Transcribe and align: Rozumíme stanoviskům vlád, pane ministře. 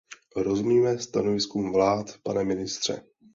Rozumíme 0.35 0.99
stanoviskům 0.99 1.71
vlád, 1.71 2.17
pane 2.23 2.43
ministře. 2.43 3.01